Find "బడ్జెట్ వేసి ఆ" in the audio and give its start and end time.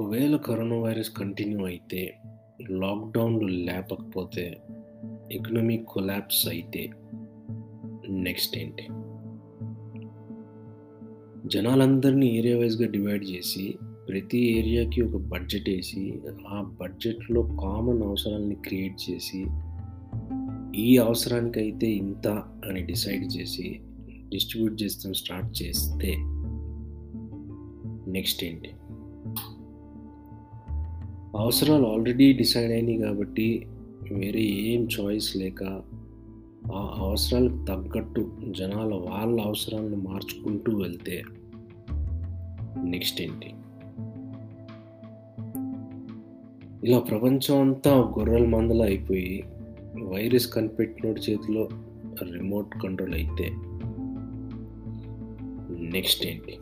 15.16-16.76